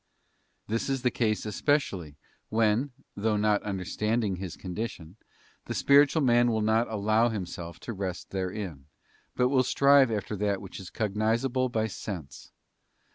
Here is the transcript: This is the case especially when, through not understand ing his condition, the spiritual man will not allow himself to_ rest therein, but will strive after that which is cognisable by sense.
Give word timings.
This 0.65 0.89
is 0.89 1.03
the 1.03 1.11
case 1.11 1.45
especially 1.45 2.15
when, 2.49 2.89
through 3.13 3.37
not 3.37 3.61
understand 3.61 4.23
ing 4.23 4.37
his 4.37 4.57
condition, 4.57 5.15
the 5.65 5.75
spiritual 5.75 6.23
man 6.23 6.49
will 6.51 6.63
not 6.63 6.87
allow 6.87 7.29
himself 7.29 7.79
to_ 7.81 7.93
rest 7.99 8.31
therein, 8.31 8.87
but 9.35 9.49
will 9.49 9.61
strive 9.61 10.09
after 10.09 10.35
that 10.37 10.59
which 10.59 10.79
is 10.79 10.89
cognisable 10.89 11.69
by 11.69 11.85
sense. 11.85 12.51